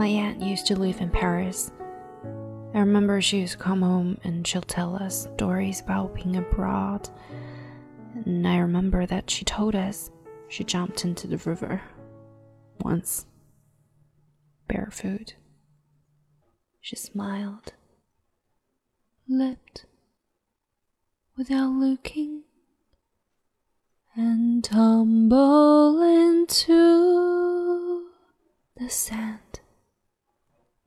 [0.00, 1.72] My aunt used to live in Paris.
[2.72, 7.10] I remember she used to come home and she'll tell us stories about being abroad.
[8.24, 10.10] And I remember that she told us
[10.48, 11.82] she jumped into the river
[12.82, 13.26] once,
[14.68, 15.34] barefoot.
[16.80, 17.74] She smiled,
[19.28, 19.84] leapt
[21.36, 22.44] without looking,
[24.16, 28.08] and tumbled into
[28.78, 29.59] the Seine.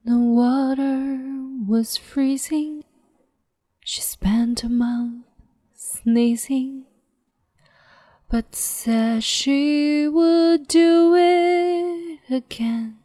[0.05, 1.17] The water
[1.65, 2.83] was freezing.
[3.85, 5.25] She spent a month
[5.73, 6.83] sneezing,
[8.29, 12.97] but said she would do it again.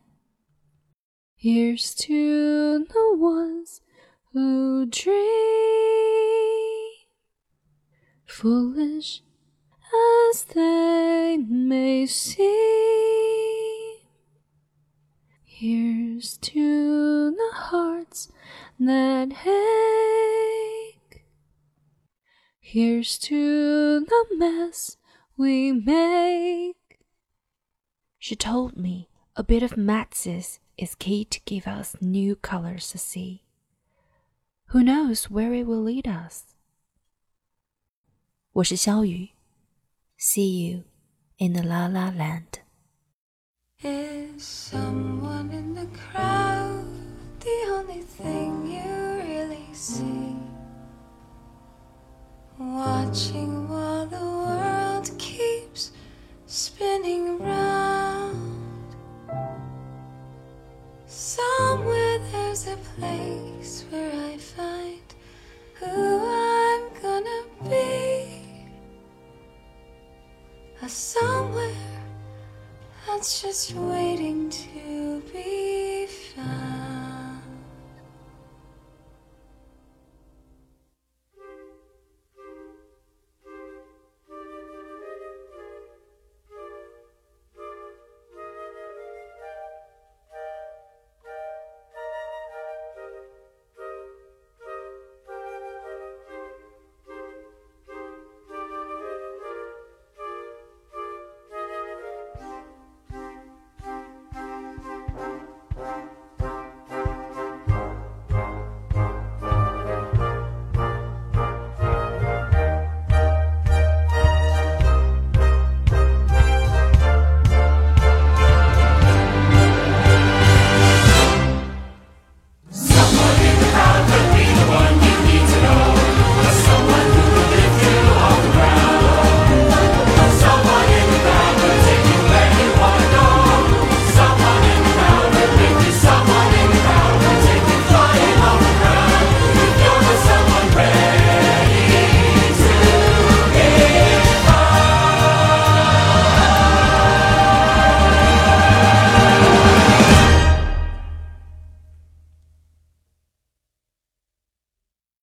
[1.37, 3.81] Here's to the ones
[4.33, 5.15] who dream,
[8.27, 9.23] foolish
[10.33, 12.49] as they may seem.
[16.19, 18.33] Here's to the hearts
[18.81, 21.23] that ache.
[22.59, 24.97] Here's to the mess
[25.37, 26.99] we make.
[28.19, 32.99] She told me a bit of matzes is key to give us new colors to
[32.99, 33.45] see.
[34.71, 36.47] Who knows where it will lead us?
[38.55, 39.29] 我是潇雨
[40.19, 40.83] ，See you
[41.37, 42.68] in the La La Land.
[43.85, 46.85] Is someone in the crowd
[47.39, 50.35] the only thing you really see?
[52.59, 55.93] Watching while the world keeps
[56.47, 58.97] spinning round.
[61.07, 65.15] Somewhere there's a place where I find
[65.75, 68.67] who I'm gonna be.
[70.83, 70.89] A
[73.19, 75.78] that's just waiting to be.